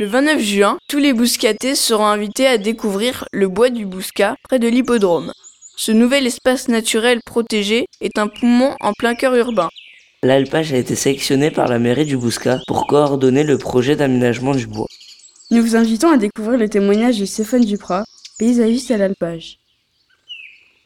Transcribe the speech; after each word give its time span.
Le 0.00 0.06
29 0.06 0.40
juin, 0.40 0.78
tous 0.88 0.96
les 0.96 1.12
bouscatés 1.12 1.74
seront 1.74 2.06
invités 2.06 2.46
à 2.46 2.56
découvrir 2.56 3.26
le 3.32 3.48
bois 3.48 3.68
du 3.68 3.84
Bouscat 3.84 4.34
près 4.44 4.58
de 4.58 4.66
l'hippodrome. 4.66 5.30
Ce 5.76 5.92
nouvel 5.92 6.26
espace 6.26 6.68
naturel 6.68 7.20
protégé 7.26 7.84
est 8.00 8.16
un 8.16 8.26
poumon 8.26 8.74
en 8.80 8.94
plein 8.94 9.14
cœur 9.14 9.34
urbain. 9.34 9.68
L'alpage 10.22 10.72
a 10.72 10.78
été 10.78 10.94
sélectionné 10.94 11.50
par 11.50 11.68
la 11.68 11.78
mairie 11.78 12.06
du 12.06 12.16
Bouscat 12.16 12.60
pour 12.66 12.86
coordonner 12.86 13.44
le 13.44 13.58
projet 13.58 13.94
d'aménagement 13.94 14.54
du 14.54 14.66
bois. 14.66 14.86
Nous 15.50 15.60
vous 15.60 15.76
invitons 15.76 16.10
à 16.10 16.16
découvrir 16.16 16.56
le 16.56 16.70
témoignage 16.70 17.20
de 17.20 17.26
Stéphane 17.26 17.66
Duprat, 17.66 18.04
paysagiste 18.38 18.92
à 18.92 18.96
l'alpage. 18.96 19.59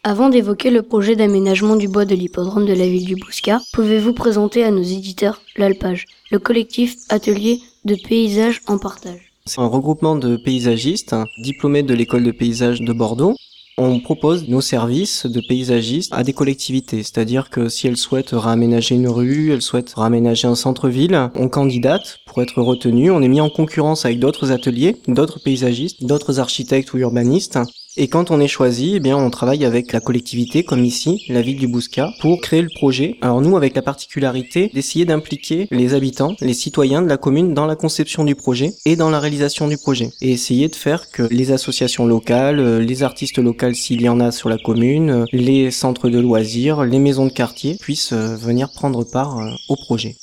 Avant 0.07 0.29
d'évoquer 0.29 0.69
le 0.69 0.83
projet 0.83 1.17
d'aménagement 1.17 1.77
du 1.77 1.89
bois 1.89 2.05
de 2.05 2.15
l'hippodrome 2.15 2.67
de 2.67 2.75
la 2.75 2.87
ville 2.87 3.07
du 3.07 3.17
Bouscat, 3.17 3.63
pouvez-vous 3.73 4.13
présenter 4.13 4.63
à 4.63 4.71
nos 4.71 4.83
éditeurs 4.83 5.41
l'Alpage, 5.57 6.05
le 6.31 6.39
collectif 6.39 6.97
atelier 7.09 7.63
de 7.87 7.97
paysage 8.07 8.61
en 8.67 8.77
partage? 8.77 9.33
C'est 9.47 9.63
un 9.63 9.67
regroupement 9.67 10.17
de 10.17 10.37
paysagistes 10.37 11.17
diplômés 11.43 11.83
de 11.83 11.95
l'école 11.95 12.23
de 12.23 12.33
paysage 12.33 12.83
de 12.83 12.93
Bordeaux. 12.93 13.35
On 13.79 13.99
propose 13.99 14.47
nos 14.47 14.61
services 14.61 15.25
de 15.25 15.41
paysagistes 15.41 16.13
à 16.13 16.23
des 16.23 16.35
collectivités, 16.35 17.03
c'est-à-dire 17.03 17.49
que 17.49 17.71
si 17.71 17.87
elles 17.87 17.97
souhaitent 17.97 18.35
réaménager 18.35 18.97
une 18.97 19.09
rue, 19.09 19.53
elles 19.53 19.63
souhaitent 19.63 19.95
réaménager 19.97 20.47
un 20.47 20.55
centre-ville, 20.55 21.31
on 21.35 21.49
candidate 21.49 22.19
pour 22.27 22.43
être 22.43 22.61
retenu, 22.61 23.11
on 23.11 23.23
est 23.23 23.29
mis 23.29 23.41
en 23.41 23.49
concurrence 23.49 24.05
avec 24.05 24.19
d'autres 24.19 24.53
ateliers, 24.53 24.97
d'autres 25.09 25.41
paysagistes, 25.43 26.05
d'autres 26.05 26.41
architectes 26.41 26.93
ou 26.93 26.99
urbanistes 26.99 27.59
et 27.97 28.09
quand 28.09 28.33
on 28.33 28.41
est 28.41 28.49
choisi, 28.49 28.95
eh 28.97 29.01
bien, 29.01 29.17
on 29.17 29.31
travaille 29.31 29.65
avec 29.65 29.93
la 29.93 30.01
collectivité, 30.01 30.65
comme 30.65 30.85
ici, 30.85 31.25
la 31.29 31.43
ville 31.43 31.59
du 31.59 31.69
Bouscat, 31.69 32.13
pour 32.21 32.41
créer 32.41 32.61
le 32.61 32.69
projet. 32.69 33.17
Alors 33.21 33.41
nous, 33.41 33.57
avec 33.57 33.77
la 33.77 33.83
particularité 33.83 34.69
d'essayer 34.75 35.05
d'impliquer 35.05 35.69
les 35.71 35.95
habitants, 35.95 36.35
les 36.41 36.55
citoyens 36.55 37.03
de 37.03 37.09
la 37.09 37.19
commune 37.19 37.55
dans 37.55 37.67
la 37.67 37.77
conception 37.77 38.25
du 38.25 38.35
projet 38.35 38.73
et 38.85 38.97
dans 38.97 39.11
la 39.11 39.21
réalisation 39.21 39.69
du 39.69 39.79
projet. 39.79 40.11
Et 40.21 40.33
essayer 40.33 40.67
de 40.67 40.75
faire 40.75 41.09
que 41.13 41.23
les 41.31 41.53
associations 41.53 42.05
locales, 42.05 42.59
euh, 42.59 42.81
les 42.81 43.05
artistes 43.05 43.39
locaux 43.39 43.73
s'il 43.73 44.03
y 44.03 44.09
en 44.09 44.19
a 44.19 44.33
sur 44.33 44.49
la 44.49 44.59
commune, 44.59 45.11
euh, 45.11 45.25
les 45.33 45.71
centres 45.71 46.09
de 46.09 46.19
loisirs, 46.19 46.83
les 46.83 46.99
maisons 46.99 47.27
de 47.27 47.33
quartier 47.33 47.77
puissent 47.81 48.13
euh, 48.13 48.35
venir 48.35 48.73
prendre 48.73 49.05
part 49.05 49.39
au 49.69 49.77
projet. 49.77 50.17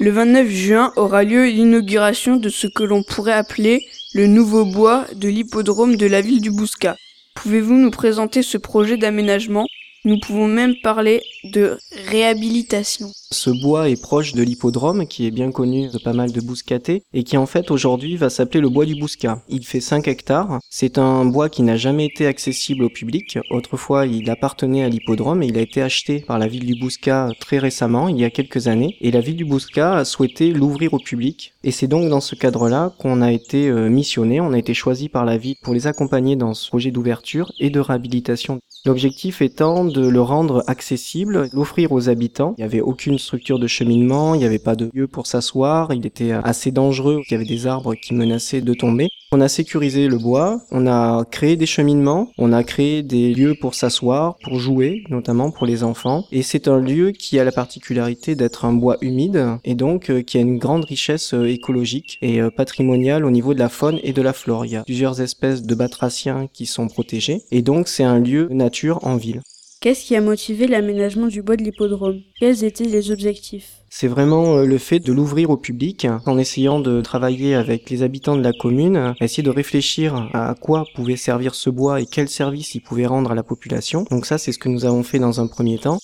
Le 0.00 0.12
29 0.12 0.48
juin 0.48 0.92
aura 0.96 1.24
lieu 1.24 1.46
l'inauguration 1.46 2.36
de 2.36 2.48
ce 2.48 2.66
que 2.68 2.84
l'on 2.84 3.02
pourrait 3.02 3.32
appeler 3.32 3.84
le 4.14 4.26
nouveau 4.26 4.64
bois 4.64 5.06
de 5.14 5.28
l'hippodrome 5.28 5.96
de 5.96 6.06
la 6.06 6.20
ville 6.20 6.40
du 6.40 6.50
Bouscat. 6.50 6.96
Pouvez-vous 7.34 7.74
nous 7.74 7.90
présenter 7.90 8.42
ce 8.42 8.56
projet 8.56 8.96
d'aménagement? 8.96 9.66
Nous 10.04 10.18
pouvons 10.18 10.48
même 10.48 10.74
parler 10.82 11.22
de 11.44 11.78
réhabilitation. 12.06 13.12
Ce 13.30 13.50
bois 13.50 13.90
est 13.90 14.00
proche 14.00 14.32
de 14.32 14.42
l'hippodrome, 14.42 15.06
qui 15.06 15.26
est 15.26 15.30
bien 15.30 15.52
connu 15.52 15.88
de 15.88 15.98
pas 15.98 16.14
mal 16.14 16.32
de 16.32 16.40
bouscatés, 16.40 17.02
et 17.12 17.24
qui 17.24 17.36
en 17.36 17.44
fait 17.44 17.70
aujourd'hui 17.70 18.16
va 18.16 18.30
s'appeler 18.30 18.62
le 18.62 18.70
bois 18.70 18.86
du 18.86 18.94
Bouscat. 18.94 19.42
Il 19.50 19.66
fait 19.66 19.82
5 19.82 20.08
hectares. 20.08 20.60
C'est 20.70 20.96
un 20.96 21.26
bois 21.26 21.50
qui 21.50 21.62
n'a 21.62 21.76
jamais 21.76 22.06
été 22.06 22.26
accessible 22.26 22.84
au 22.84 22.88
public. 22.88 23.38
Autrefois, 23.50 24.06
il 24.06 24.30
appartenait 24.30 24.82
à 24.82 24.88
l'hippodrome 24.88 25.42
et 25.42 25.48
il 25.48 25.58
a 25.58 25.60
été 25.60 25.82
acheté 25.82 26.20
par 26.20 26.38
la 26.38 26.46
ville 26.46 26.64
du 26.64 26.80
Bouscat 26.80 27.28
très 27.38 27.58
récemment, 27.58 28.08
il 28.08 28.18
y 28.18 28.24
a 28.24 28.30
quelques 28.30 28.66
années. 28.66 28.96
Et 29.02 29.10
la 29.10 29.20
ville 29.20 29.36
du 29.36 29.44
Bouscat 29.44 29.98
a 29.98 30.06
souhaité 30.06 30.50
l'ouvrir 30.52 30.94
au 30.94 30.98
public. 30.98 31.52
Et 31.64 31.70
c'est 31.70 31.86
donc 31.86 32.08
dans 32.08 32.22
ce 32.22 32.34
cadre-là 32.34 32.94
qu'on 32.98 33.20
a 33.20 33.30
été 33.30 33.68
euh, 33.68 33.90
missionné, 33.90 34.40
on 34.40 34.54
a 34.54 34.58
été 34.58 34.72
choisi 34.72 35.10
par 35.10 35.26
la 35.26 35.36
ville 35.36 35.56
pour 35.62 35.74
les 35.74 35.86
accompagner 35.86 36.34
dans 36.34 36.54
ce 36.54 36.68
projet 36.68 36.90
d'ouverture 36.90 37.52
et 37.60 37.68
de 37.68 37.80
réhabilitation. 37.80 38.60
L'objectif 38.86 39.42
étant 39.42 39.84
de 39.84 40.06
le 40.08 40.22
rendre 40.22 40.64
accessible, 40.66 41.50
l'offrir 41.52 41.92
aux 41.92 42.08
habitants. 42.08 42.54
Il 42.56 42.62
n'y 42.62 42.64
avait 42.64 42.80
aucune 42.80 43.17
structure 43.18 43.58
de 43.58 43.66
cheminement, 43.66 44.34
il 44.34 44.38
n'y 44.38 44.44
avait 44.44 44.58
pas 44.58 44.76
de 44.76 44.90
lieu 44.92 45.06
pour 45.06 45.26
s'asseoir, 45.26 45.92
il 45.92 46.06
était 46.06 46.32
assez 46.32 46.70
dangereux, 46.70 47.20
il 47.28 47.32
y 47.32 47.34
avait 47.34 47.44
des 47.44 47.66
arbres 47.66 47.94
qui 47.94 48.14
menaçaient 48.14 48.60
de 48.60 48.74
tomber. 48.74 49.08
On 49.30 49.42
a 49.42 49.48
sécurisé 49.48 50.08
le 50.08 50.16
bois, 50.16 50.62
on 50.70 50.86
a 50.86 51.22
créé 51.30 51.56
des 51.56 51.66
cheminements, 51.66 52.30
on 52.38 52.50
a 52.50 52.64
créé 52.64 53.02
des 53.02 53.34
lieux 53.34 53.54
pour 53.54 53.74
s'asseoir, 53.74 54.36
pour 54.42 54.58
jouer, 54.58 55.04
notamment 55.10 55.50
pour 55.50 55.66
les 55.66 55.82
enfants. 55.82 56.24
Et 56.32 56.40
c'est 56.40 56.66
un 56.66 56.78
lieu 56.78 57.10
qui 57.10 57.38
a 57.38 57.44
la 57.44 57.52
particularité 57.52 58.36
d'être 58.36 58.64
un 58.64 58.72
bois 58.72 58.96
humide 59.02 59.58
et 59.64 59.74
donc 59.74 60.08
euh, 60.08 60.22
qui 60.22 60.38
a 60.38 60.40
une 60.40 60.56
grande 60.56 60.86
richesse 60.86 61.34
euh, 61.34 61.44
écologique 61.44 62.16
et 62.22 62.40
euh, 62.40 62.50
patrimoniale 62.50 63.26
au 63.26 63.30
niveau 63.30 63.52
de 63.52 63.58
la 63.58 63.68
faune 63.68 64.00
et 64.02 64.14
de 64.14 64.22
la 64.22 64.32
flore. 64.32 64.64
Il 64.64 64.72
y 64.72 64.76
a 64.76 64.84
plusieurs 64.84 65.20
espèces 65.20 65.62
de 65.62 65.74
batraciens 65.74 66.46
qui 66.50 66.64
sont 66.64 66.88
protégés 66.88 67.42
et 67.50 67.60
donc 67.60 67.88
c'est 67.88 68.04
un 68.04 68.20
lieu 68.20 68.48
nature 68.50 69.00
en 69.02 69.16
ville. 69.16 69.42
Qu'est-ce 69.80 70.04
qui 70.04 70.16
a 70.16 70.20
motivé 70.20 70.66
l'aménagement 70.66 71.28
du 71.28 71.40
bois 71.40 71.54
de 71.54 71.62
l'hippodrome? 71.62 72.22
Quels 72.40 72.64
étaient 72.64 72.82
les 72.82 73.12
objectifs? 73.12 73.74
C'est 73.90 74.08
vraiment 74.08 74.56
euh, 74.56 74.64
le 74.64 74.76
fait 74.76 74.98
de 74.98 75.12
l'ouvrir 75.12 75.50
au 75.50 75.56
public 75.56 76.04
en 76.26 76.36
essayant 76.36 76.80
de 76.80 77.00
travailler 77.00 77.54
avec 77.54 77.88
les 77.88 78.02
habitants 78.02 78.34
de 78.34 78.42
la 78.42 78.52
commune, 78.52 79.14
essayer 79.20 79.44
de 79.44 79.50
réfléchir 79.50 80.30
à 80.34 80.56
quoi 80.60 80.84
pouvait 80.96 81.14
servir 81.14 81.54
ce 81.54 81.70
bois 81.70 82.00
et 82.00 82.06
quel 82.06 82.28
service 82.28 82.74
il 82.74 82.80
pouvait 82.80 83.06
rendre 83.06 83.30
à 83.30 83.36
la 83.36 83.44
population. 83.44 84.04
Donc 84.10 84.26
ça, 84.26 84.36
c'est 84.36 84.50
ce 84.50 84.58
que 84.58 84.68
nous 84.68 84.84
avons 84.84 85.04
fait 85.04 85.20
dans 85.20 85.40
un 85.40 85.46
premier 85.46 85.78
temps. 85.78 86.00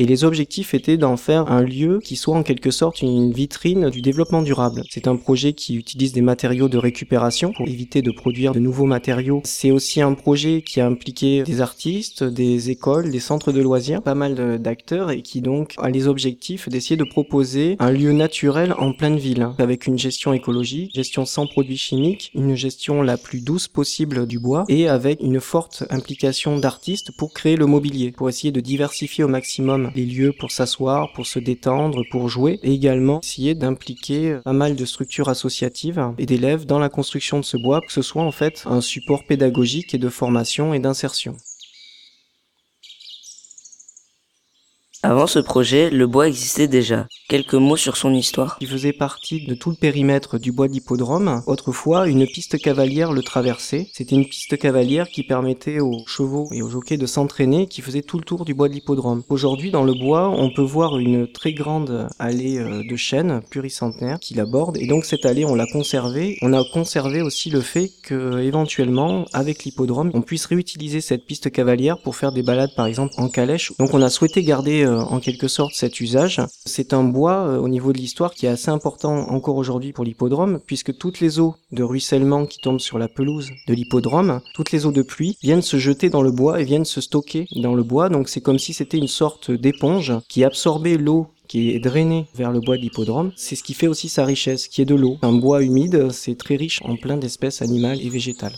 Et 0.00 0.06
les 0.06 0.24
objectifs 0.24 0.74
étaient 0.74 0.96
d'en 0.96 1.16
faire 1.16 1.52
un 1.52 1.62
lieu 1.62 2.00
qui 2.02 2.16
soit 2.16 2.36
en 2.36 2.42
quelque 2.42 2.72
sorte 2.72 3.00
une 3.00 3.30
vitrine 3.30 3.90
du 3.90 4.02
développement 4.02 4.42
durable. 4.42 4.82
C'est 4.90 5.06
un 5.06 5.14
projet 5.14 5.52
qui 5.52 5.76
utilise 5.76 6.12
des 6.12 6.20
matériaux 6.20 6.68
de 6.68 6.78
récupération 6.78 7.52
pour 7.52 7.68
éviter 7.68 8.02
de 8.02 8.10
produire 8.10 8.50
de 8.50 8.58
nouveaux 8.58 8.86
matériaux. 8.86 9.40
C'est 9.44 9.70
aussi 9.70 10.02
un 10.02 10.14
projet 10.14 10.62
qui 10.62 10.80
a 10.80 10.86
impliqué 10.88 11.44
des 11.44 11.60
artistes, 11.60 12.24
des 12.24 12.70
écoles, 12.70 13.12
des 13.12 13.20
centres 13.20 13.52
de 13.52 13.60
loisirs, 13.60 14.02
pas 14.02 14.16
mal 14.16 14.58
d'acteurs 14.60 15.12
et 15.12 15.22
qui 15.22 15.40
donc 15.40 15.74
a 15.78 15.90
les 15.90 16.08
objectifs 16.08 16.68
d'essayer 16.68 16.96
de 16.96 17.04
proposer 17.04 17.76
un 17.78 17.92
lieu 17.92 18.10
naturel 18.10 18.74
en 18.78 18.94
pleine 18.94 19.18
ville 19.18 19.48
avec 19.58 19.86
une 19.86 19.96
gestion 19.96 20.32
écologique, 20.32 20.92
gestion 20.92 21.24
sans 21.24 21.46
produits 21.46 21.78
chimiques, 21.78 22.32
une 22.34 22.56
gestion 22.56 23.00
la 23.00 23.16
plus 23.16 23.42
douce 23.42 23.68
possible 23.68 24.26
du 24.26 24.40
bois 24.40 24.64
et 24.68 24.88
avec 24.88 25.20
une 25.20 25.38
forte 25.38 25.84
implication 25.90 26.58
d'artistes 26.58 27.12
pour 27.16 27.32
créer 27.32 27.54
le 27.54 27.66
mobilier, 27.66 28.10
pour 28.10 28.28
essayer 28.28 28.50
de 28.50 28.60
diversifier 28.60 29.22
au 29.22 29.28
maximum 29.28 29.83
les 29.94 30.06
lieux 30.06 30.32
pour 30.38 30.50
s'asseoir, 30.50 31.12
pour 31.12 31.26
se 31.26 31.38
détendre, 31.38 32.02
pour 32.10 32.28
jouer, 32.28 32.58
et 32.62 32.72
également 32.72 33.20
essayer 33.20 33.54
d'impliquer 33.54 34.38
pas 34.44 34.52
mal 34.52 34.76
de 34.76 34.84
structures 34.84 35.28
associatives 35.28 36.02
et 36.18 36.26
d'élèves 36.26 36.66
dans 36.66 36.78
la 36.78 36.88
construction 36.88 37.38
de 37.38 37.44
ce 37.44 37.56
bois, 37.56 37.80
que 37.80 37.92
ce 37.92 38.02
soit 38.02 38.22
en 38.22 38.32
fait 38.32 38.64
un 38.66 38.80
support 38.80 39.24
pédagogique 39.26 39.94
et 39.94 39.98
de 39.98 40.08
formation 40.08 40.74
et 40.74 40.78
d'insertion. 40.78 41.36
Avant 45.04 45.26
ce 45.26 45.38
projet, 45.38 45.90
le 45.90 46.06
bois 46.06 46.28
existait 46.28 46.66
déjà. 46.66 47.06
Quelques 47.28 47.52
mots 47.52 47.76
sur 47.76 47.98
son 47.98 48.14
histoire. 48.14 48.56
Il 48.62 48.68
faisait 48.68 48.94
partie 48.94 49.44
de 49.46 49.54
tout 49.54 49.68
le 49.68 49.76
périmètre 49.76 50.38
du 50.38 50.50
bois 50.50 50.66
d'hippodrome. 50.66 51.42
Autrefois, 51.46 52.08
une 52.08 52.26
piste 52.26 52.58
cavalière 52.58 53.12
le 53.12 53.22
traversait. 53.22 53.86
C'était 53.92 54.16
une 54.16 54.24
piste 54.24 54.56
cavalière 54.56 55.06
qui 55.10 55.22
permettait 55.22 55.80
aux 55.80 55.98
chevaux 56.06 56.48
et 56.52 56.62
aux 56.62 56.70
jockeys 56.70 56.96
de 56.96 57.04
s'entraîner, 57.04 57.66
qui 57.66 57.82
faisait 57.82 58.00
tout 58.00 58.16
le 58.16 58.24
tour 58.24 58.46
du 58.46 58.54
bois 58.54 58.70
de 58.70 58.72
l'hippodrome. 58.72 59.22
Aujourd'hui, 59.28 59.70
dans 59.70 59.84
le 59.84 59.92
bois, 59.92 60.30
on 60.30 60.48
peut 60.48 60.62
voir 60.62 60.96
une 60.96 61.30
très 61.30 61.52
grande 61.52 62.08
allée 62.18 62.56
euh, 62.56 62.82
de 62.88 62.96
chêne 62.96 63.42
pluricentenaire 63.50 64.18
qui 64.18 64.32
l'aborde. 64.32 64.78
Et 64.78 64.86
donc 64.86 65.04
cette 65.04 65.26
allée, 65.26 65.44
on 65.44 65.54
l'a 65.54 65.66
conservée. 65.70 66.38
On 66.40 66.54
a 66.54 66.64
conservé 66.72 67.20
aussi 67.20 67.50
le 67.50 67.60
fait 67.60 67.90
que, 68.04 68.40
éventuellement, 68.40 69.26
avec 69.34 69.64
l'hippodrome, 69.64 70.10
on 70.14 70.22
puisse 70.22 70.46
réutiliser 70.46 71.02
cette 71.02 71.26
piste 71.26 71.50
cavalière 71.52 71.98
pour 71.98 72.16
faire 72.16 72.32
des 72.32 72.42
balades, 72.42 72.74
par 72.74 72.86
exemple, 72.86 73.12
en 73.18 73.28
calèche. 73.28 73.70
Donc 73.78 73.92
on 73.92 74.00
a 74.00 74.08
souhaité 74.08 74.42
garder 74.42 74.82
euh, 74.82 74.93
en 74.94 75.20
quelque 75.20 75.48
sorte 75.48 75.74
cet 75.74 76.00
usage. 76.00 76.40
C'est 76.64 76.92
un 76.92 77.04
bois 77.04 77.46
euh, 77.46 77.58
au 77.58 77.68
niveau 77.68 77.92
de 77.92 77.98
l'histoire 77.98 78.34
qui 78.34 78.46
est 78.46 78.50
assez 78.50 78.70
important 78.70 79.28
encore 79.28 79.56
aujourd'hui 79.56 79.92
pour 79.92 80.04
l'hippodrome 80.04 80.60
puisque 80.66 80.96
toutes 80.96 81.20
les 81.20 81.40
eaux 81.40 81.54
de 81.72 81.82
ruissellement 81.82 82.46
qui 82.46 82.58
tombent 82.58 82.80
sur 82.80 82.98
la 82.98 83.08
pelouse 83.08 83.50
de 83.66 83.74
l'hippodrome, 83.74 84.40
toutes 84.54 84.72
les 84.72 84.86
eaux 84.86 84.92
de 84.92 85.02
pluie 85.02 85.36
viennent 85.42 85.62
se 85.62 85.78
jeter 85.78 86.10
dans 86.10 86.22
le 86.22 86.30
bois 86.30 86.60
et 86.60 86.64
viennent 86.64 86.84
se 86.84 87.00
stocker 87.00 87.46
dans 87.56 87.74
le 87.74 87.82
bois. 87.82 88.08
Donc 88.08 88.28
c'est 88.28 88.40
comme 88.40 88.58
si 88.58 88.72
c'était 88.72 88.98
une 88.98 89.08
sorte 89.08 89.50
d'éponge 89.50 90.12
qui 90.28 90.44
absorbait 90.44 90.96
l'eau 90.96 91.28
qui 91.48 91.70
est 91.70 91.78
drainée 91.78 92.26
vers 92.34 92.52
le 92.52 92.60
bois 92.60 92.76
de 92.76 92.82
l'hippodrome. 92.82 93.32
C'est 93.36 93.56
ce 93.56 93.62
qui 93.62 93.74
fait 93.74 93.86
aussi 93.86 94.08
sa 94.08 94.24
richesse, 94.24 94.68
qui 94.68 94.82
est 94.82 94.86
de 94.86 94.94
l'eau. 94.94 95.18
Un 95.22 95.32
bois 95.32 95.62
humide, 95.62 96.10
c'est 96.10 96.38
très 96.38 96.56
riche 96.56 96.80
en 96.84 96.96
plein 96.96 97.16
d'espèces 97.16 97.62
animales 97.62 98.00
et 98.00 98.08
végétales. 98.08 98.56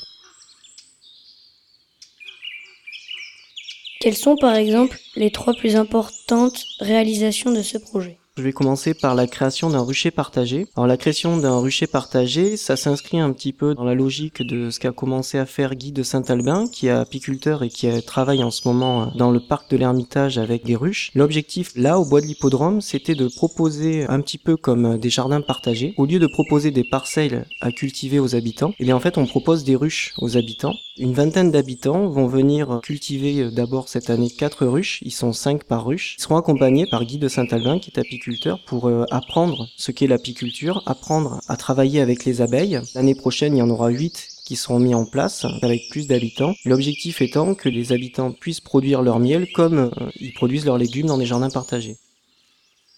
Quelles 4.06 4.14
sont 4.14 4.36
par 4.36 4.54
exemple 4.54 5.00
les 5.16 5.32
trois 5.32 5.52
plus 5.52 5.74
importantes 5.74 6.64
réalisations 6.78 7.50
de 7.50 7.60
ce 7.60 7.76
projet? 7.76 8.20
Je 8.36 8.42
vais 8.42 8.52
commencer 8.52 8.92
par 8.92 9.14
la 9.14 9.26
création 9.26 9.70
d'un 9.70 9.80
rucher 9.80 10.10
partagé. 10.10 10.66
Alors 10.76 10.86
la 10.86 10.98
création 10.98 11.38
d'un 11.38 11.58
rucher 11.58 11.86
partagé, 11.86 12.58
ça 12.58 12.76
s'inscrit 12.76 13.18
un 13.18 13.32
petit 13.32 13.54
peu 13.54 13.74
dans 13.74 13.84
la 13.84 13.94
logique 13.94 14.42
de 14.42 14.68
ce 14.70 14.78
qu'a 14.78 14.92
commencé 14.92 15.38
à 15.38 15.46
faire 15.46 15.74
Guy 15.74 15.90
de 15.90 16.02
Saint-Albin, 16.02 16.66
qui 16.70 16.88
est 16.88 16.90
apiculteur 16.90 17.62
et 17.62 17.70
qui 17.70 17.88
travaille 18.02 18.44
en 18.44 18.50
ce 18.50 18.68
moment 18.68 19.02
euh, 19.02 19.06
dans 19.16 19.30
le 19.30 19.40
parc 19.40 19.70
de 19.70 19.78
l'Ermitage 19.78 20.36
avec 20.36 20.66
des 20.66 20.76
ruches. 20.76 21.10
L'objectif 21.14 21.72
là, 21.76 21.98
au 21.98 22.04
bois 22.04 22.20
de 22.20 22.26
l'hippodrome, 22.26 22.82
c'était 22.82 23.14
de 23.14 23.26
proposer 23.26 24.04
un 24.06 24.20
petit 24.20 24.38
peu 24.38 24.56
comme 24.56 24.84
euh, 24.84 24.98
des 24.98 25.10
jardins 25.10 25.40
partagés. 25.40 25.94
Au 25.96 26.04
lieu 26.04 26.18
de 26.18 26.26
proposer 26.26 26.70
des 26.70 26.84
parcelles 26.84 27.46
à 27.62 27.72
cultiver 27.72 28.18
aux 28.18 28.34
habitants, 28.34 28.74
eh 28.78 28.84
bien 28.84 28.96
en 28.96 29.00
fait 29.00 29.16
on 29.16 29.24
propose 29.24 29.64
des 29.64 29.76
ruches 29.76 30.12
aux 30.18 30.36
habitants 30.36 30.74
Une 30.98 31.14
vingtaine 31.14 31.50
d'habitants 31.50 32.08
vont 32.08 32.26
venir 32.26 32.80
cultiver 32.82 33.44
euh, 33.44 33.50
d'abord 33.50 33.88
cette 33.88 34.10
année 34.10 34.28
quatre 34.28 34.66
ruches. 34.66 34.98
Ils 35.00 35.10
sont 35.10 35.32
cinq 35.32 35.64
par 35.64 35.86
ruche. 35.86 36.16
Ils 36.18 36.22
seront 36.22 36.36
accompagnés 36.36 36.86
par 36.90 37.06
Guy 37.06 37.16
de 37.16 37.28
Saint-Albin, 37.28 37.78
qui 37.78 37.90
est 37.90 37.98
apiculteur, 37.98 38.25
pour 38.66 38.88
euh, 38.88 39.04
apprendre 39.10 39.68
ce 39.76 39.92
qu'est 39.92 40.06
l'apiculture, 40.06 40.82
apprendre 40.86 41.40
à 41.48 41.56
travailler 41.56 42.00
avec 42.00 42.24
les 42.24 42.40
abeilles. 42.40 42.80
L'année 42.94 43.14
prochaine, 43.14 43.56
il 43.56 43.60
y 43.60 43.62
en 43.62 43.70
aura 43.70 43.88
huit 43.88 44.28
qui 44.44 44.56
seront 44.56 44.78
mis 44.78 44.94
en 44.94 45.04
place 45.04 45.44
avec 45.62 45.88
plus 45.90 46.06
d'habitants. 46.06 46.54
L'objectif 46.64 47.20
étant 47.20 47.54
que 47.54 47.68
les 47.68 47.92
habitants 47.92 48.32
puissent 48.32 48.60
produire 48.60 49.02
leur 49.02 49.18
miel 49.18 49.48
comme 49.52 49.78
euh, 49.78 50.10
ils 50.20 50.32
produisent 50.32 50.66
leurs 50.66 50.78
légumes 50.78 51.06
dans 51.06 51.18
des 51.18 51.26
jardins 51.26 51.50
partagés. 51.50 51.96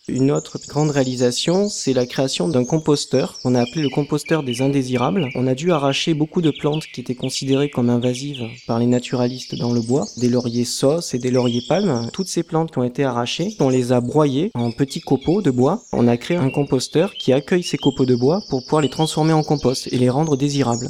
Une 0.08 0.30
autre 0.30 0.58
grande 0.66 0.90
réalisation, 0.90 1.68
c'est 1.68 1.92
la 1.92 2.06
création 2.06 2.48
d'un 2.48 2.64
composteur. 2.64 3.38
On 3.44 3.54
a 3.54 3.60
appelé 3.60 3.82
le 3.82 3.90
composteur 3.90 4.42
des 4.42 4.62
indésirables. 4.62 5.28
On 5.34 5.46
a 5.46 5.54
dû 5.54 5.70
arracher 5.70 6.14
beaucoup 6.14 6.40
de 6.40 6.50
plantes 6.50 6.84
qui 6.86 7.02
étaient 7.02 7.14
considérées 7.14 7.68
comme 7.68 7.90
invasives 7.90 8.46
par 8.66 8.78
les 8.78 8.86
naturalistes 8.86 9.54
dans 9.54 9.72
le 9.72 9.82
bois, 9.82 10.06
des 10.16 10.30
lauriers 10.30 10.64
sauces 10.64 11.12
et 11.12 11.18
des 11.18 11.30
lauriers 11.30 11.62
palmes. 11.68 12.08
Toutes 12.12 12.28
ces 12.28 12.42
plantes 12.42 12.72
qui 12.72 12.78
ont 12.78 12.84
été 12.84 13.04
arrachées, 13.04 13.54
on 13.60 13.68
les 13.68 13.92
a 13.92 14.00
broyées 14.00 14.50
en 14.54 14.70
petits 14.70 15.02
copeaux 15.02 15.42
de 15.42 15.50
bois. 15.50 15.82
On 15.92 16.08
a 16.08 16.16
créé 16.16 16.38
un 16.38 16.50
composteur 16.50 17.12
qui 17.12 17.34
accueille 17.34 17.62
ces 17.62 17.76
copeaux 17.76 18.06
de 18.06 18.16
bois 18.16 18.42
pour 18.48 18.64
pouvoir 18.64 18.80
les 18.80 18.90
transformer 18.90 19.34
en 19.34 19.42
compost 19.42 19.88
et 19.92 19.98
les 19.98 20.08
rendre 20.08 20.38
désirables. 20.38 20.88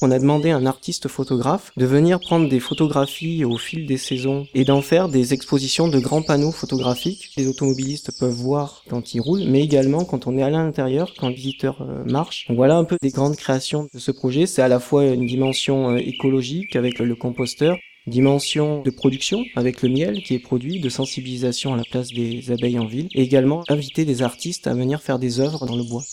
On 0.00 0.12
a 0.12 0.20
demandé 0.20 0.50
à 0.50 0.56
un 0.56 0.66
artiste 0.66 1.08
photographe 1.08 1.72
de 1.76 1.84
venir 1.84 2.20
prendre 2.20 2.48
des 2.48 2.60
photographies 2.60 3.44
au 3.44 3.58
fil 3.58 3.84
des 3.84 3.96
saisons 3.96 4.46
et 4.54 4.64
d'en 4.64 4.80
faire 4.80 5.08
des 5.08 5.34
expositions 5.34 5.88
de 5.88 5.98
grands 5.98 6.22
panneaux 6.22 6.52
photographiques. 6.52 7.30
Les 7.36 7.48
automobilistes 7.48 8.16
peuvent 8.16 8.30
voir 8.30 8.84
quand 8.88 9.14
ils 9.14 9.20
roulent, 9.20 9.48
mais 9.48 9.60
également 9.60 10.04
quand 10.04 10.28
on 10.28 10.38
est 10.38 10.42
à 10.44 10.50
l'intérieur, 10.50 11.12
quand 11.18 11.28
le 11.28 11.34
visiteur 11.34 11.82
euh, 11.82 12.04
marche. 12.04 12.46
voilà 12.48 12.76
un 12.76 12.84
peu 12.84 12.96
des 13.02 13.10
grandes 13.10 13.34
créations 13.34 13.88
de 13.92 13.98
ce 13.98 14.12
projet. 14.12 14.46
C'est 14.46 14.62
à 14.62 14.68
la 14.68 14.78
fois 14.78 15.04
une 15.04 15.26
dimension 15.26 15.90
euh, 15.90 15.96
écologique 15.96 16.76
avec 16.76 17.00
le 17.00 17.16
composteur, 17.16 17.76
dimension 18.06 18.82
de 18.82 18.90
production 18.90 19.42
avec 19.56 19.82
le 19.82 19.88
miel 19.88 20.22
qui 20.22 20.34
est 20.34 20.38
produit, 20.38 20.78
de 20.78 20.88
sensibilisation 20.88 21.74
à 21.74 21.76
la 21.76 21.82
place 21.82 22.12
des 22.12 22.52
abeilles 22.52 22.78
en 22.78 22.86
ville, 22.86 23.08
et 23.16 23.22
également 23.22 23.64
inviter 23.68 24.04
des 24.04 24.22
artistes 24.22 24.68
à 24.68 24.74
venir 24.74 25.02
faire 25.02 25.18
des 25.18 25.40
œuvres 25.40 25.66
dans 25.66 25.76
le 25.76 25.82
bois. 25.82 26.04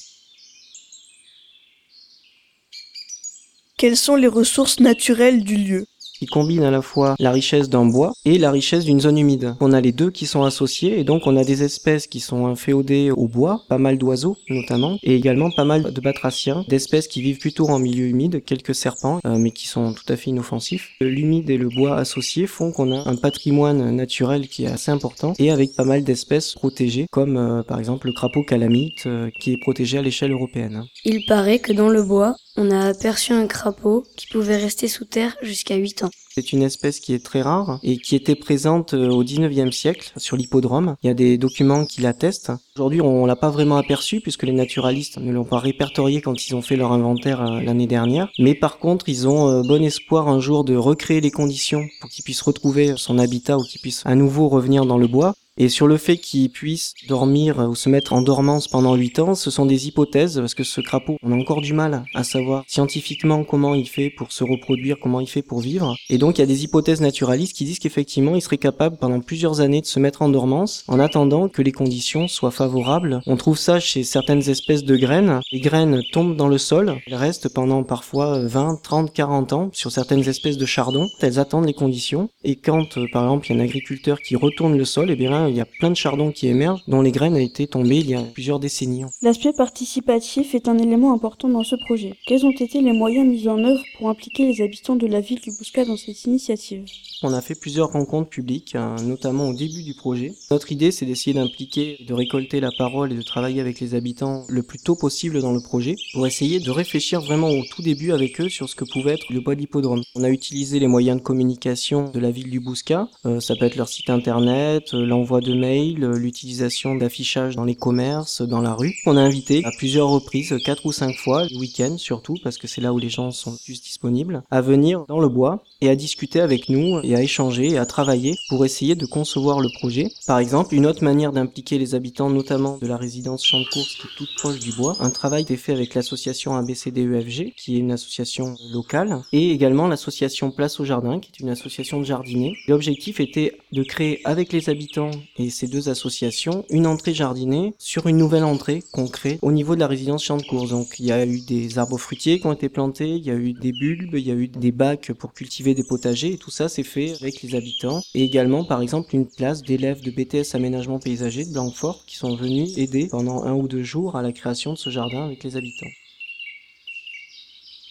Quelles 3.78 3.98
sont 3.98 4.16
les 4.16 4.28
ressources 4.28 4.80
naturelles 4.80 5.44
du 5.44 5.58
lieu? 5.58 5.86
Qui 6.18 6.28
combine 6.28 6.64
à 6.64 6.72
la 6.72 6.82
fois 6.82 7.16
la 7.20 7.34
richesse 7.34 7.68
d'un 7.68 7.86
bois 7.86 8.14
et 8.24 8.38
la 8.38 8.50
richesse 8.50 8.86
d'une 8.86 9.02
zone 9.02 9.18
humide. 9.18 9.54
On 9.60 9.74
a 9.74 9.82
les 9.82 9.92
deux 9.92 10.12
qui 10.12 10.28
sont 10.28 10.44
associés 10.44 10.98
et 10.98 11.04
donc 11.04 11.28
on 11.28 11.36
a 11.36 11.44
des 11.44 11.62
espèces 11.62 12.08
qui 12.08 12.22
sont 12.22 12.56
féodées 12.56 13.12
au 13.12 13.28
bois, 13.28 13.64
pas 13.68 13.78
mal 13.78 13.98
d'oiseaux 13.98 14.38
notamment, 14.50 14.98
et 15.04 15.14
également 15.14 15.52
pas 15.52 15.66
mal 15.66 15.92
de 15.92 16.00
batraciens, 16.00 16.64
d'espèces 16.70 17.10
qui 17.10 17.22
vivent 17.22 17.40
plutôt 17.40 17.68
en 17.68 17.80
milieu 17.80 18.06
humide, 18.06 18.46
quelques 18.46 18.74
serpents, 18.74 19.20
euh, 19.26 19.38
mais 19.38 19.52
qui 19.52 19.68
sont 19.68 19.94
tout 19.94 20.06
à 20.08 20.16
fait 20.16 20.30
inoffensifs. 20.30 20.92
L'humide 21.02 21.50
et 21.50 21.58
le 21.58 21.68
bois 21.68 21.98
associés 21.98 22.48
font 22.48 22.72
qu'on 22.72 22.94
a 22.94 23.10
un 23.10 23.18
patrimoine 23.18 23.94
naturel 23.94 24.48
qui 24.48 24.64
est 24.64 24.72
assez 24.72 24.92
important 24.92 25.34
et 25.38 25.52
avec 25.52 25.76
pas 25.76 25.84
mal 25.84 26.06
d'espèces 26.06 26.54
protégées, 26.54 27.08
comme 27.12 27.36
euh, 27.36 27.62
par 27.62 27.78
exemple 27.78 28.08
le 28.08 28.14
crapaud 28.14 28.44
calamite 28.44 29.06
euh, 29.06 29.30
qui 29.42 29.52
est 29.52 29.60
protégé 29.60 29.98
à 29.98 30.02
l'échelle 30.02 30.32
européenne. 30.32 30.86
Il 31.04 31.26
paraît 31.26 31.60
que 31.60 31.74
dans 31.74 31.90
le 31.90 32.04
bois, 32.04 32.38
on 32.58 32.72
a 32.72 32.88
aperçu 32.88 33.34
un 33.34 33.48
crapaud 33.48 34.06
qui 34.16 34.28
pouvait 34.28 34.58
rester 34.58 34.88
sous 34.88 35.06
terre 35.06 35.36
jusqu'à 35.42 35.76
8 35.76 36.04
ans. 36.04 36.10
C'est 36.36 36.52
une 36.52 36.64
espèce 36.64 37.00
qui 37.00 37.14
est 37.14 37.24
très 37.24 37.42
rare 37.42 37.80
et 37.82 37.98
qui 37.98 38.14
était 38.14 38.36
présente 38.36 38.94
euh, 38.94 39.10
au 39.10 39.24
19e 39.24 39.72
siècle 39.72 40.12
sur 40.18 40.36
l'hippodrome. 40.36 40.98
Il 41.02 41.08
y 41.08 41.10
a 41.10 41.14
des 41.14 41.38
documents 41.38 41.86
qui 41.86 42.02
l'attestent. 42.02 42.52
Aujourd'hui, 42.76 43.00
on 43.00 43.26
l'a 43.26 43.38
pas 43.38 43.50
vraiment 43.50 43.78
aperçu 43.78 44.20
puisque 44.20 44.44
les 44.44 44.52
naturalistes 44.52 45.18
ne 45.18 45.32
l'ont 45.32 45.46
pas 45.46 45.60
répertorié 45.60 46.20
quand 46.20 46.46
ils 46.46 46.54
ont 46.54 46.62
fait 46.62 46.76
leur 46.76 46.92
inventaire 46.92 47.42
euh, 47.42 47.62
l'année 47.62 47.88
dernière. 47.88 48.30
Mais 48.38 48.54
par 48.54 48.80
contre, 48.80 49.08
ils 49.08 49.30
ont 49.30 49.48
euh, 49.50 49.62
bon 49.62 49.82
espoir 49.82 50.28
un 50.28 50.42
jour 50.42 50.66
de 50.66 50.76
recréer 50.76 51.22
les 51.22 51.32
conditions 51.32 51.86
pour 52.02 52.10
qu'il 52.10 52.26
puisse 52.26 52.42
retrouver 52.42 52.96
son 52.98 53.18
habitat 53.18 53.58
ou 53.58 53.64
qu'il 53.64 53.80
puisse 53.80 54.02
à 54.06 54.16
nouveau 54.16 54.50
revenir 54.50 54.86
dans 54.86 54.98
le 54.98 55.08
bois. 55.08 55.36
Et 55.58 55.70
sur 55.70 55.88
le 55.88 55.96
fait 55.96 56.18
qu'il 56.18 56.50
puisse 56.50 56.94
dormir 57.08 57.60
ou 57.60 57.76
se 57.76 57.88
mettre 57.88 58.12
en 58.12 58.22
dormance 58.22 58.68
pendant 58.68 58.94
8 58.96 59.20
ans, 59.20 59.36
ce 59.36 59.50
sont 59.50 59.66
des 59.66 59.88
hypothèses, 59.88 60.38
parce 60.38 60.54
que 60.54 60.66
ce 60.66 60.82
crapaud, 60.82 61.16
on 61.24 61.32
a 61.32 61.36
encore 61.36 61.62
du 61.62 61.72
mal 61.72 62.04
à 62.14 62.26
savoir 62.26 62.66
scientifiquement 62.68 63.46
comment 63.46 63.74
il 63.74 63.88
fait 63.88 64.10
pour 64.10 64.34
se 64.34 64.44
reproduire, 64.44 64.98
comment 65.02 65.22
il 65.22 65.28
fait 65.28 65.42
pour 65.42 65.62
vivre. 65.62 65.96
Et 66.10 66.18
donc 66.18 66.38
il 66.38 66.42
y 66.42 66.44
a 66.44 66.48
des 66.48 66.66
hypothèses 66.66 67.00
naturalistes 67.00 67.56
qui 67.56 67.64
disent 67.64 67.80
qu'effectivement 67.80 68.36
il 68.36 68.42
serait 68.42 68.58
capable 68.58 68.98
pendant 68.98 69.22
plusieurs 69.22 69.62
années 69.62 69.80
de 69.80 69.86
se 69.86 69.98
mettre 69.98 70.24
en 70.24 70.28
dormance 70.28 70.84
en 70.90 71.00
attendant 71.00 71.48
que 71.48 71.62
les 71.62 71.72
conditions 71.72 72.28
soient 72.28 72.52
favorables. 72.52 73.22
On 73.26 73.38
trouve 73.38 73.58
ça 73.58 73.80
chez 73.80 74.04
certaines 74.04 74.50
espèces 74.50 74.84
de 74.84 74.98
graines. 74.98 75.40
Les 75.54 75.62
graines 75.62 76.02
tombent 76.12 76.36
dans 76.36 76.50
le 76.50 76.58
sol, 76.58 76.98
elles 77.08 77.16
restent 77.16 77.48
pendant 77.48 77.84
parfois 77.84 78.40
20, 78.40 78.82
30, 78.84 79.14
40 79.14 79.54
ans 79.54 79.70
sur 79.72 79.92
certaines 79.92 80.28
espèces 80.28 80.58
de 80.58 80.66
chardon. 80.66 81.08
Elles 81.22 81.40
attendent 81.40 81.66
les 81.66 81.74
conditions. 81.74 82.30
Et 82.44 82.58
quand 82.58 82.98
euh, 82.98 83.06
par 83.14 83.24
exemple 83.24 83.48
il 83.48 83.56
y 83.56 83.58
a 83.58 83.62
un 83.62 83.64
agriculteur 83.64 84.20
qui 84.20 84.36
retourne 84.36 84.78
le 84.78 84.84
sol, 84.84 85.10
et 85.10 85.14
eh 85.14 85.16
il 85.48 85.56
y 85.56 85.62
a 85.62 85.66
plein 85.66 85.90
de 85.90 85.96
chardons 85.96 86.32
qui 86.32 86.48
émergent 86.48 86.84
dont 86.88 87.02
les 87.02 87.12
graines 87.12 87.34
ont 87.34 87.38
été 87.38 87.68
tombées 87.68 87.98
il 87.98 88.10
y 88.10 88.16
a 88.16 88.22
plusieurs 88.22 88.60
décennies. 88.60 89.06
L'aspect 89.22 89.54
participatif 89.54 90.56
est 90.56 90.68
un 90.68 90.78
élément 90.78 91.14
important 91.14 91.50
dans 91.50 91.64
ce 91.64 91.76
projet. 91.76 92.16
Quels 92.28 92.46
ont 92.46 92.52
été 92.52 92.82
les 92.82 92.94
moyens 92.94 93.28
mis 93.28 93.48
en 93.48 93.64
œuvre 93.64 93.82
pour 93.98 94.10
impliquer 94.10 94.46
les 94.48 94.62
habitants 94.62 94.96
de 94.96 95.08
la 95.08 95.22
ville 95.22 95.40
du 95.40 95.52
Bouscat 95.52 95.86
dans 95.86 95.98
cette 95.98 96.24
initiative? 96.26 96.86
On 97.24 97.34
a 97.34 97.42
fait 97.42 97.56
plusieurs 97.56 97.92
rencontres 97.92 98.30
publiques, 98.30 98.76
hein, 98.76 98.96
notamment 99.04 99.50
au 99.50 99.54
début 99.54 99.84
du 99.84 99.94
projet. 99.94 100.34
Notre 100.52 100.72
idée, 100.72 100.92
c'est 100.92 101.06
d'essayer 101.06 101.34
d'impliquer, 101.34 101.98
de 102.08 102.14
récolter 102.14 102.60
la 102.60 102.72
parole 102.78 103.12
et 103.12 103.16
de 103.16 103.22
travailler 103.22 103.62
avec 103.62 103.80
les 103.80 103.96
habitants 103.96 104.44
le 104.48 104.64
plus 104.64 104.80
tôt 104.80 104.96
possible 104.96 105.42
dans 105.42 105.54
le 105.54 105.62
projet 105.62 105.96
pour 106.14 106.28
essayer 106.28 106.60
de 106.60 106.72
réfléchir 106.72 107.22
vraiment 107.22 107.50
au 107.50 107.64
tout 107.74 107.82
début 107.82 108.12
avec 108.12 108.40
eux 108.42 108.50
sur 108.50 108.70
ce 108.70 108.76
que 108.76 108.86
pouvait 108.86 109.14
être 109.14 109.32
le 109.32 109.42
bois 109.42 109.56
d'hippodrome. 109.56 110.04
On 110.16 110.24
a 110.24 110.30
utilisé 110.30 110.80
les 110.80 110.88
moyens 110.88 111.18
de 111.18 111.24
communication 111.24 112.10
de 112.12 112.20
la 112.20 112.32
ville 112.32 112.50
du 112.50 112.60
Bouscat. 112.60 113.08
Euh, 113.26 113.40
ça 113.40 113.56
peut 113.56 113.66
être 113.66 113.76
leur 113.76 113.88
site 113.88 114.10
internet, 114.10 114.94
euh, 114.94 115.06
de 115.42 115.54
mails, 115.54 116.04
euh, 116.04 116.18
l'utilisation 116.18 116.96
d'affichage 116.96 117.56
dans 117.56 117.64
les 117.64 117.76
commerces, 117.76 118.42
dans 118.42 118.62
la 118.62 118.74
rue. 118.74 118.94
On 119.06 119.18
a 119.18 119.22
invité 119.22 119.64
à 119.66 119.72
plusieurs 119.78 120.10
reprises, 120.10 120.56
quatre 120.64 120.86
ou 120.86 120.92
cinq 120.92 121.16
fois, 121.16 121.46
le 121.46 121.58
week-end 121.58 121.98
surtout, 121.98 122.36
parce 122.44 122.58
que 122.58 122.68
c'est 122.68 122.82
là 122.82 122.94
où 122.94 122.98
les 122.98 123.10
gens 123.10 123.32
sont 123.32 123.58
plus 123.66 123.82
disponibles, 123.82 124.44
à 124.52 124.62
venir 124.62 125.06
dans 125.08 125.20
le 125.20 125.30
bois 125.30 125.64
et 125.82 125.90
à 125.90 125.96
discuter 125.96 126.40
avec 126.40 126.70
nous 126.70 127.00
et 127.04 127.16
à 127.16 127.22
échanger 127.22 127.72
et 127.72 127.78
à 127.78 127.86
travailler 127.86 128.36
pour 128.50 128.66
essayer 128.66 128.96
de 128.96 129.06
concevoir 129.06 129.60
le 129.60 129.70
projet. 129.80 130.10
Par 130.28 130.40
exemple, 130.40 130.76
une 130.76 130.86
autre 130.86 131.04
manière 131.04 131.32
d'impliquer 131.32 131.78
les 131.78 131.96
habitants, 131.96 132.30
notamment 132.30 132.78
de 132.82 132.88
la 132.88 132.98
résidence 132.98 133.46
Champ 133.46 133.60
de 133.60 133.66
Course 133.66 133.96
qui 133.96 134.08
est 134.08 134.18
toute 134.18 134.36
proche 134.38 134.60
du 134.60 134.72
bois, 134.72 134.96
un 135.00 135.10
travail 135.10 135.46
est 135.50 135.56
fait 135.56 135.74
avec 135.74 135.94
l'association 135.94 136.56
ABCDEFG, 136.56 137.54
qui 137.56 137.76
est 137.76 137.80
une 137.80 137.92
association 137.92 138.56
locale, 138.72 139.22
et 139.32 139.52
également 139.52 139.88
l'association 139.88 140.52
Place 140.52 140.80
au 140.80 140.86
Jardin, 140.86 141.20
qui 141.20 141.30
est 141.34 141.40
une 141.40 141.50
association 141.50 142.00
de 142.00 142.06
jardiniers. 142.06 142.56
L'objectif 142.68 143.20
était 143.20 143.58
de 143.76 143.84
créer 143.84 144.22
avec 144.24 144.54
les 144.54 144.70
habitants 144.70 145.12
et 145.38 145.50
ces 145.50 145.68
deux 145.68 145.90
associations 145.90 146.64
une 146.70 146.88
entrée 146.88 147.14
jardinée 147.14 147.74
sur 147.78 148.08
une 148.08 148.18
nouvelle 148.18 148.46
entrée 148.46 148.82
qu'on 148.94 149.08
crée 149.08 149.38
au 149.42 149.52
niveau 149.52 149.76
de 149.76 149.82
la 149.82 149.88
résidence 149.88 150.24
Champ 150.24 150.38
de. 150.38 150.68
Donc 150.70 150.96
il 151.00 151.08
y 151.08 151.12
a 151.12 151.26
eu 151.26 151.42
des 151.42 151.78
arbres 151.78 151.98
fruitiers 151.98 152.40
qui 152.40 152.48
ont 152.48 152.54
été 152.54 152.70
plantés, 152.70 153.10
il 153.10 153.26
y 153.26 153.32
a 153.32 153.36
eu 153.36 153.52
des 153.52 153.74
bulbes, 153.74 154.16
il 154.16 154.26
y 154.26 154.32
a 154.32 154.36
eu 154.36 154.48
des 154.48 154.72
bacs 154.72 155.12
pour 155.12 155.34
cultiver 155.34 155.76
des 155.76 155.84
potagers 155.84 156.34
et 156.34 156.38
tout 156.38 156.52
ça 156.52 156.70
c'est 156.70 156.84
fait 156.84 157.14
avec 157.22 157.42
les 157.42 157.54
habitants 157.54 158.02
et 158.14 158.24
également 158.24 158.64
par 158.64 158.82
exemple 158.82 159.14
une 159.14 159.28
place 159.28 159.62
d'élèves 159.62 160.02
de 160.02 160.12
BTS 160.12 160.56
aménagement 160.56 161.00
paysager 161.00 161.44
de 161.44 161.52
Blanquefort 161.52 162.06
qui 162.08 162.16
sont 162.16 162.36
venus 162.36 162.78
aider 162.78 163.10
pendant 163.12 163.44
un 163.44 163.54
ou 163.54 163.68
deux 163.68 163.84
jours 163.84 164.16
à 164.16 164.22
la 164.22 164.32
création 164.32 164.72
de 164.72 164.78
ce 164.78 164.90
jardin 164.90 165.26
avec 165.26 165.44
les 165.44 165.58
habitants. 165.58 165.92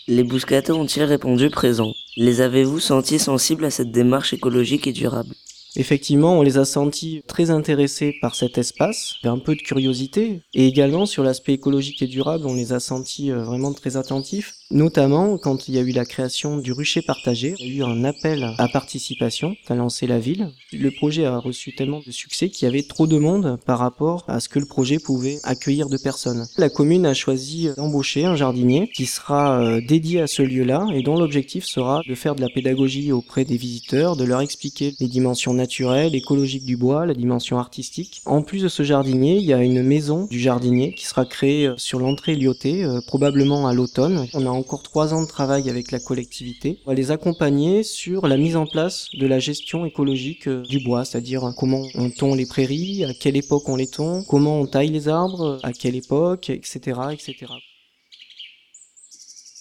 Les 0.06 0.22
Bouscatés 0.22 0.72
ont-ils 0.72 1.02
répondu 1.02 1.48
présent? 1.48 1.92
Les 2.16 2.42
avez-vous 2.42 2.78
sentis 2.78 3.18
sensibles 3.18 3.64
à 3.64 3.70
cette 3.70 3.90
démarche 3.90 4.34
écologique 4.34 4.86
et 4.86 4.92
durable? 4.92 5.34
Effectivement, 5.76 6.38
on 6.38 6.42
les 6.42 6.58
a 6.58 6.64
sentis 6.64 7.22
très 7.26 7.50
intéressés 7.50 8.14
par 8.20 8.36
cet 8.36 8.58
espace, 8.58 9.16
un 9.24 9.38
peu 9.38 9.56
de 9.56 9.60
curiosité, 9.60 10.42
et 10.54 10.66
également 10.68 11.04
sur 11.04 11.24
l'aspect 11.24 11.54
écologique 11.54 12.00
et 12.02 12.06
durable, 12.06 12.46
on 12.46 12.54
les 12.54 12.72
a 12.72 12.80
sentis 12.80 13.32
euh, 13.32 13.42
vraiment 13.42 13.72
très 13.72 13.96
attentifs. 13.96 14.54
Notamment 14.70 15.38
quand 15.38 15.68
il 15.68 15.74
y 15.74 15.78
a 15.78 15.82
eu 15.82 15.92
la 15.92 16.04
création 16.04 16.58
du 16.58 16.72
rucher 16.72 17.02
partagé, 17.02 17.54
il 17.58 17.76
y 17.76 17.82
a 17.82 17.86
eu 17.86 17.88
un 17.88 18.04
appel 18.04 18.50
à 18.58 18.68
participation 18.68 19.54
qu'a 19.66 19.74
lancé 19.74 20.06
la 20.06 20.18
ville. 20.18 20.50
Le 20.72 20.90
projet 20.90 21.26
a 21.26 21.38
reçu 21.38 21.74
tellement 21.74 22.00
de 22.04 22.10
succès 22.10 22.48
qu'il 22.48 22.66
y 22.66 22.68
avait 22.68 22.82
trop 22.82 23.06
de 23.06 23.18
monde 23.18 23.58
par 23.66 23.78
rapport 23.78 24.24
à 24.26 24.40
ce 24.40 24.48
que 24.48 24.58
le 24.58 24.66
projet 24.66 24.98
pouvait 24.98 25.38
accueillir 25.44 25.88
de 25.88 25.96
personnes. 25.96 26.46
La 26.56 26.70
commune 26.70 27.06
a 27.06 27.14
choisi 27.14 27.68
d'embaucher 27.76 28.24
un 28.24 28.36
jardinier 28.36 28.90
qui 28.94 29.06
sera 29.06 29.60
euh, 29.60 29.80
dédié 29.80 30.22
à 30.22 30.26
ce 30.26 30.42
lieu-là 30.42 30.86
et 30.94 31.02
dont 31.02 31.16
l'objectif 31.16 31.64
sera 31.64 32.00
de 32.08 32.14
faire 32.14 32.34
de 32.34 32.40
la 32.40 32.48
pédagogie 32.48 33.12
auprès 33.12 33.44
des 33.44 33.56
visiteurs, 33.56 34.16
de 34.16 34.24
leur 34.24 34.40
expliquer 34.40 34.94
les 34.98 35.08
dimensions 35.08 35.54
naturelles, 35.54 36.14
écologiques 36.14 36.64
du 36.64 36.76
bois, 36.76 37.06
la 37.06 37.14
dimension 37.14 37.58
artistique. 37.58 38.22
En 38.24 38.42
plus 38.42 38.62
de 38.62 38.68
ce 38.68 38.82
jardinier, 38.82 39.36
il 39.36 39.44
y 39.44 39.52
a 39.52 39.62
une 39.62 39.82
maison 39.82 40.26
du 40.26 40.40
jardinier 40.40 40.94
qui 40.94 41.06
sera 41.06 41.26
créée 41.26 41.66
euh, 41.66 41.74
sur 41.76 41.98
l'entrée 41.98 42.34
Lyoté, 42.34 42.84
euh, 42.84 43.00
probablement 43.06 43.66
à 43.66 43.74
l'automne. 43.74 44.26
Encore 44.54 44.82
trois 44.82 45.12
ans 45.12 45.22
de 45.22 45.28
travail 45.28 45.68
avec 45.68 45.90
la 45.90 45.98
collectivité. 45.98 46.78
On 46.86 46.90
va 46.90 46.94
les 46.94 47.10
accompagner 47.10 47.82
sur 47.82 48.26
la 48.26 48.36
mise 48.36 48.56
en 48.56 48.66
place 48.66 49.08
de 49.14 49.26
la 49.26 49.38
gestion 49.38 49.84
écologique 49.84 50.48
euh, 50.48 50.62
du 50.62 50.80
bois, 50.80 51.04
c'est-à-dire 51.04 51.52
comment 51.56 51.82
on 51.94 52.10
tond 52.10 52.34
les 52.34 52.46
prairies, 52.46 53.04
à 53.04 53.14
quelle 53.14 53.36
époque 53.36 53.68
on 53.68 53.76
les 53.76 53.86
tond, 53.86 54.24
comment 54.28 54.60
on 54.60 54.66
taille 54.66 54.90
les 54.90 55.08
arbres, 55.08 55.58
à 55.62 55.72
quelle 55.72 55.96
époque, 55.96 56.50
etc., 56.50 57.00
etc. 57.12 57.52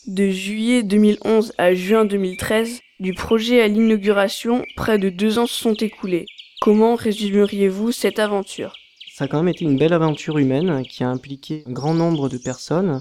De 0.07 0.29
juillet 0.29 0.83
2011 0.83 1.53
à 1.57 1.73
juin 1.73 2.05
2013, 2.05 2.79
du 2.99 3.13
projet 3.13 3.61
à 3.61 3.67
l'inauguration, 3.67 4.63
près 4.75 4.97
de 4.99 5.09
deux 5.09 5.39
ans 5.39 5.47
se 5.47 5.55
sont 5.55 5.75
écoulés. 5.75 6.25
Comment 6.61 6.95
résumeriez-vous 6.95 7.91
cette 7.91 8.19
aventure? 8.19 8.73
Ça 9.13 9.25
a 9.25 9.27
quand 9.27 9.37
même 9.37 9.53
été 9.53 9.63
une 9.63 9.77
belle 9.77 9.93
aventure 9.93 10.37
humaine 10.39 10.83
qui 10.89 11.03
a 11.03 11.09
impliqué 11.09 11.63
un 11.67 11.71
grand 11.71 11.93
nombre 11.93 12.29
de 12.29 12.37
personnes 12.37 12.99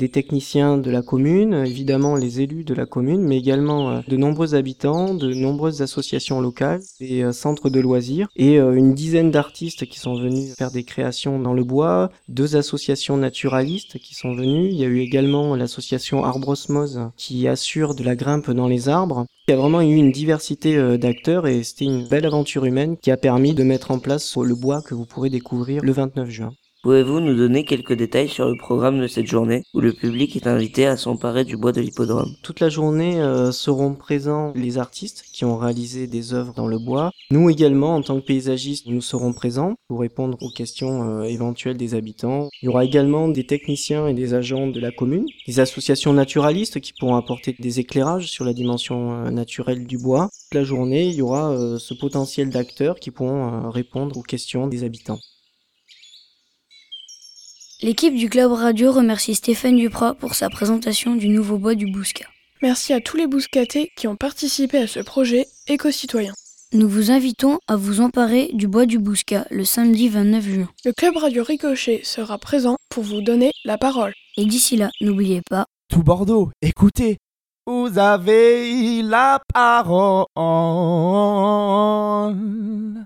des 0.00 0.08
techniciens 0.08 0.78
de 0.78 0.90
la 0.90 1.02
commune, 1.02 1.52
évidemment 1.52 2.16
les 2.16 2.40
élus 2.40 2.64
de 2.64 2.72
la 2.72 2.86
commune, 2.86 3.20
mais 3.20 3.36
également 3.36 3.90
euh, 3.90 4.00
de 4.08 4.16
nombreux 4.16 4.54
habitants, 4.54 5.12
de 5.12 5.34
nombreuses 5.34 5.82
associations 5.82 6.40
locales, 6.40 6.80
des 6.98 7.22
euh, 7.22 7.32
centres 7.32 7.68
de 7.68 7.80
loisirs 7.80 8.28
et 8.34 8.58
euh, 8.58 8.72
une 8.72 8.94
dizaine 8.94 9.30
d'artistes 9.30 9.84
qui 9.84 10.00
sont 10.00 10.14
venus 10.14 10.54
faire 10.56 10.70
des 10.70 10.84
créations 10.84 11.38
dans 11.38 11.52
le 11.52 11.64
bois, 11.64 12.10
deux 12.28 12.56
associations 12.56 13.18
naturalistes 13.18 13.98
qui 13.98 14.14
sont 14.14 14.32
venues, 14.32 14.68
il 14.68 14.76
y 14.76 14.84
a 14.84 14.88
eu 14.88 15.00
également 15.00 15.54
l'association 15.54 16.24
Arbrosmose 16.24 17.10
qui 17.18 17.46
assure 17.46 17.94
de 17.94 18.02
la 18.02 18.16
grimpe 18.16 18.50
dans 18.50 18.68
les 18.68 18.88
arbres. 18.88 19.26
Il 19.48 19.50
y 19.50 19.54
a 19.54 19.58
vraiment 19.58 19.82
eu 19.82 19.96
une 19.96 20.12
diversité 20.12 20.96
d'acteurs 20.96 21.46
et 21.46 21.62
c'était 21.62 21.84
une 21.84 22.08
belle 22.08 22.24
aventure 22.24 22.64
humaine 22.64 22.96
qui 22.96 23.10
a 23.10 23.16
permis 23.18 23.52
de 23.52 23.64
mettre 23.64 23.90
en 23.90 23.98
place 23.98 24.36
le 24.36 24.54
bois 24.54 24.80
que 24.80 24.94
vous 24.94 25.06
pourrez 25.06 25.28
découvrir 25.28 25.82
le 25.82 25.92
29 25.92 26.30
juin. 26.30 26.52
Pouvez-vous 26.82 27.20
nous 27.20 27.36
donner 27.36 27.66
quelques 27.66 27.92
détails 27.92 28.30
sur 28.30 28.48
le 28.48 28.56
programme 28.56 29.02
de 29.02 29.06
cette 29.06 29.26
journée 29.26 29.64
où 29.74 29.82
le 29.82 29.92
public 29.92 30.34
est 30.34 30.46
invité 30.46 30.86
à 30.86 30.96
s'emparer 30.96 31.44
du 31.44 31.58
bois 31.58 31.72
de 31.72 31.82
l'hippodrome? 31.82 32.34
Toute 32.42 32.60
la 32.60 32.70
journée 32.70 33.20
euh, 33.20 33.52
seront 33.52 33.94
présents 33.94 34.54
les 34.56 34.78
artistes 34.78 35.24
qui 35.30 35.44
ont 35.44 35.58
réalisé 35.58 36.06
des 36.06 36.32
œuvres 36.32 36.54
dans 36.54 36.68
le 36.68 36.78
bois. 36.78 37.10
Nous 37.30 37.50
également, 37.50 37.96
en 37.96 38.00
tant 38.00 38.18
que 38.18 38.24
paysagistes, 38.24 38.86
nous 38.86 39.02
serons 39.02 39.34
présents 39.34 39.74
pour 39.88 40.00
répondre 40.00 40.38
aux 40.40 40.48
questions 40.48 41.20
euh, 41.20 41.24
éventuelles 41.24 41.76
des 41.76 41.94
habitants. 41.94 42.48
Il 42.62 42.64
y 42.64 42.68
aura 42.68 42.86
également 42.86 43.28
des 43.28 43.44
techniciens 43.44 44.06
et 44.06 44.14
des 44.14 44.32
agents 44.32 44.66
de 44.66 44.80
la 44.80 44.90
commune, 44.90 45.26
des 45.46 45.60
associations 45.60 46.14
naturalistes 46.14 46.80
qui 46.80 46.94
pourront 46.98 47.16
apporter 47.16 47.54
des 47.58 47.78
éclairages 47.78 48.30
sur 48.30 48.46
la 48.46 48.54
dimension 48.54 49.26
euh, 49.26 49.30
naturelle 49.30 49.86
du 49.86 49.98
bois. 49.98 50.30
Toute 50.48 50.54
la 50.54 50.64
journée, 50.64 51.08
il 51.08 51.16
y 51.16 51.20
aura 51.20 51.54
ce 51.78 51.92
potentiel 51.92 52.48
d'acteurs 52.48 52.98
qui 52.98 53.10
pourront 53.10 53.68
répondre 53.68 54.16
aux 54.16 54.22
questions 54.22 54.66
des 54.66 54.82
habitants. 54.82 55.20
L'équipe 57.82 58.14
du 58.14 58.28
Club 58.28 58.52
Radio 58.52 58.92
remercie 58.92 59.34
Stéphane 59.34 59.76
Duprat 59.76 60.12
pour 60.12 60.34
sa 60.34 60.50
présentation 60.50 61.14
du 61.14 61.28
nouveau 61.28 61.56
bois 61.56 61.74
du 61.74 61.90
Bouscat. 61.90 62.26
Merci 62.60 62.92
à 62.92 63.00
tous 63.00 63.16
les 63.16 63.26
Bouscatés 63.26 63.90
qui 63.96 64.06
ont 64.06 64.16
participé 64.16 64.76
à 64.76 64.86
ce 64.86 65.00
projet 65.00 65.46
éco-citoyen. 65.66 66.34
Nous 66.74 66.86
vous 66.86 67.10
invitons 67.10 67.58
à 67.68 67.76
vous 67.76 68.02
emparer 68.02 68.50
du 68.52 68.68
bois 68.68 68.84
du 68.84 68.98
Bouscat 68.98 69.46
le 69.50 69.64
samedi 69.64 70.10
29 70.10 70.44
juin. 70.44 70.68
Le 70.84 70.92
Club 70.92 71.16
Radio 71.16 71.42
Ricochet 71.42 72.02
sera 72.04 72.36
présent 72.36 72.76
pour 72.90 73.02
vous 73.02 73.22
donner 73.22 73.50
la 73.64 73.78
parole. 73.78 74.12
Et 74.36 74.44
d'ici 74.44 74.76
là, 74.76 74.90
n'oubliez 75.00 75.40
pas... 75.48 75.64
Tout 75.90 76.02
Bordeaux, 76.02 76.50
écoutez, 76.60 77.16
vous 77.66 77.98
avez 77.98 79.00
la 79.02 79.40
parole. 79.54 80.26